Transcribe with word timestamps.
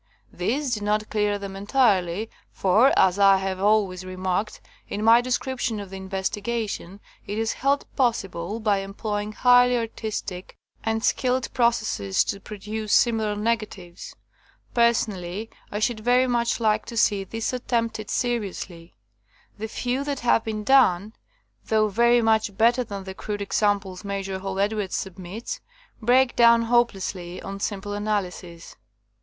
This 0.33 0.73
did 0.73 0.81
not 0.81 1.11
clear 1.11 1.37
them 1.37 1.55
entirely, 1.55 2.31
for, 2.49 2.91
as 2.97 3.19
I 3.19 3.37
have 3.37 3.59
always 3.59 4.03
remarked 4.03 4.59
in 4.89 5.03
my 5.03 5.21
description 5.21 5.79
of 5.79 5.91
the 5.91 5.95
investigation, 5.97 6.99
it 7.27 7.37
is 7.37 7.53
held 7.53 7.85
possible 7.95 8.59
by 8.59 8.79
employ 8.79 9.21
ing 9.21 9.31
highly 9.33 9.77
artistic 9.77 10.57
and 10.83 11.03
skilled 11.03 11.53
processes 11.53 12.23
to 12.23 12.39
produce 12.39 12.93
similar 12.93 13.35
negatives. 13.35 14.15
Personally, 14.73 15.21
I 15.21 15.25
81 15.27 15.37
THE 15.37 15.45
COMING 15.45 15.51
OF 15.51 15.51
THE 15.51 15.67
FAIRIES 15.67 15.83
should 15.83 15.99
very 15.99 16.25
mucli 16.25 16.59
like 16.71 16.85
to 16.87 16.97
see 16.97 17.23
this 17.23 17.53
attempted 17.53 18.09
seriously. 18.09 18.95
The 19.59 19.67
few 19.67 20.03
that 20.03 20.21
have 20.21 20.43
been 20.43 20.63
done, 20.63 21.13
though 21.67 21.89
very 21.89 22.23
much 22.23 22.57
better 22.57 22.83
than 22.83 23.03
the 23.03 23.13
crude 23.13 23.43
ex 23.43 23.61
amples 23.61 24.03
Major 24.03 24.39
Hall 24.39 24.57
Edwards 24.59 24.95
submits, 24.95 25.61
break 26.01 26.35
down 26.35 26.63
hopelessly 26.63 27.39
on 27.43 27.59
simple 27.59 27.93
analysis. 27.93 28.75